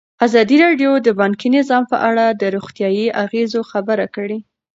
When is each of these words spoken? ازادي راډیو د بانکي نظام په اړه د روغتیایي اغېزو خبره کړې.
ازادي 0.25 0.57
راډیو 0.65 0.91
د 1.07 1.09
بانکي 1.19 1.47
نظام 1.57 1.83
په 1.91 1.97
اړه 2.09 2.25
د 2.41 2.43
روغتیایي 2.55 3.05
اغېزو 3.23 3.61
خبره 3.71 4.05
کړې. 4.15 4.39